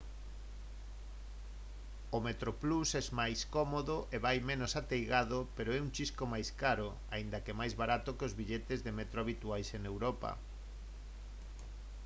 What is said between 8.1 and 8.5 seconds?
que os